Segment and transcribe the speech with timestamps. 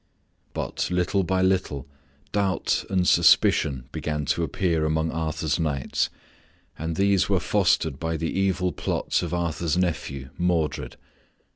[0.55, 1.87] But little by little
[2.31, 6.09] doubt and suspicion began to appear among Arthur's knights,
[6.75, 10.97] and these were fostered by the evil plots of Arthur's nephew, Modred.